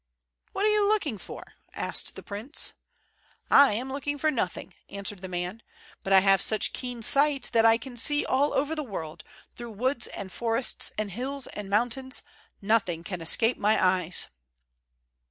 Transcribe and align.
"What 0.53 0.65
are 0.65 0.69
you 0.73 0.87
looking 0.87 1.19
for?" 1.19 1.43
asked 1.75 2.15
the 2.15 2.23
prince. 2.23 2.73
"I 3.51 3.73
am 3.73 3.93
looking 3.93 4.17
for 4.17 4.31
nothing," 4.31 4.73
answered 4.89 5.21
the 5.21 5.27
man. 5.27 5.61
"But 6.01 6.11
I 6.11 6.21
have 6.21 6.41
such 6.41 6.73
keen 6.73 7.03
sight 7.03 7.51
that 7.53 7.65
I 7.65 7.77
can 7.77 7.97
see 7.97 8.25
all 8.25 8.51
over 8.51 8.73
the 8.73 8.81
world, 8.81 9.23
through 9.55 9.73
woods 9.73 10.07
and 10.07 10.31
forests, 10.31 10.91
and 10.97 11.11
hills 11.11 11.45
and 11.45 11.69
mountains; 11.69 12.23
nothing 12.63 13.03
can 13.03 13.21
escape 13.21 13.59
my 13.59 13.77
eyes." 13.79 14.25